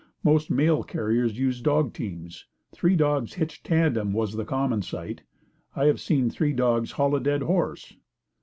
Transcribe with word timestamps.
Most 0.23 0.49
mail 0.49 0.81
carriers 0.83 1.37
used 1.37 1.63
dog 1.63 1.93
teams. 1.93 2.47
Three 2.71 2.95
dogs 2.95 3.35
hitched 3.35 3.63
tandem 3.63 4.13
was 4.13 4.33
the 4.33 4.45
common 4.45 4.81
sight. 4.81 5.21
I 5.75 5.85
have 5.85 6.01
seen 6.01 6.27
three 6.31 6.53
dogs 6.53 6.93
haul 6.93 7.15
a 7.15 7.19
dead 7.19 7.43
horse. 7.43 7.95